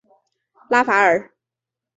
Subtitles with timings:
[0.67, 1.31] 拉法尔。